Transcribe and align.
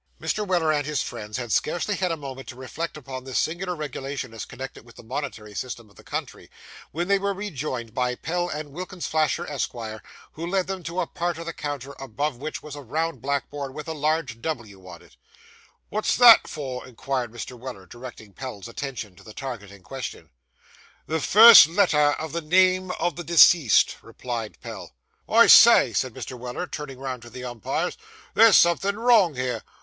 Mr. 0.19 0.43
Weller 0.47 0.73
and 0.73 0.87
his 0.87 1.03
friends 1.03 1.37
had 1.37 1.51
scarcely 1.51 1.93
had 1.95 2.11
a 2.11 2.17
moment 2.17 2.47
to 2.47 2.55
reflect 2.55 2.97
upon 2.97 3.23
this 3.23 3.37
singular 3.37 3.75
regulation 3.75 4.33
as 4.33 4.45
connected 4.45 4.83
with 4.83 4.95
the 4.95 5.03
monetary 5.03 5.53
system 5.53 5.91
of 5.91 5.95
the 5.95 6.03
country, 6.03 6.49
when 6.91 7.07
they 7.07 7.19
were 7.19 7.35
rejoined 7.35 7.93
by 7.93 8.15
Pell 8.15 8.49
and 8.49 8.71
Wilkins 8.71 9.05
Flasher, 9.05 9.45
Esquire, 9.45 10.01
who 10.31 10.47
led 10.47 10.65
them 10.65 10.81
to 10.81 11.01
a 11.01 11.05
part 11.05 11.37
of 11.37 11.45
the 11.45 11.53
counter 11.53 11.93
above 11.99 12.37
which 12.37 12.63
was 12.63 12.75
a 12.75 12.81
round 12.81 13.21
blackboard 13.21 13.75
with 13.75 13.87
a 13.87 13.93
large 13.93 14.41
'W.' 14.41 14.87
on 14.87 15.03
it. 15.03 15.17
'Wot's 15.91 16.17
that 16.17 16.47
for, 16.47 16.81
Sir?' 16.81 16.87
inquired 16.89 17.31
Mr. 17.31 17.55
Weller, 17.55 17.85
directing 17.85 18.33
Pell's 18.33 18.67
attention 18.67 19.15
to 19.17 19.23
the 19.23 19.35
target 19.35 19.69
in 19.69 19.83
question. 19.83 20.31
'The 21.05 21.19
first 21.21 21.67
letter 21.67 22.13
of 22.13 22.31
the 22.33 22.41
name 22.41 22.89
of 22.99 23.17
the 23.17 23.23
deceased,' 23.23 23.97
replied 24.01 24.59
Pell. 24.61 24.95
'I 25.29 25.45
say,' 25.45 25.93
said 25.93 26.15
Mr. 26.15 26.35
Weller, 26.39 26.65
turning 26.65 26.97
round 26.97 27.21
to 27.21 27.29
the 27.29 27.43
umpires, 27.43 27.97
there's 28.33 28.57
somethin' 28.57 28.97
wrong 28.97 29.35
here. 29.35 29.61